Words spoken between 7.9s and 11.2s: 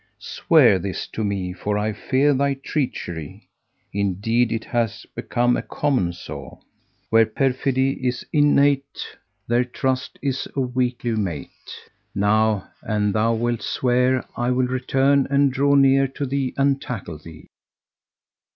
is innate there Trust is a weakly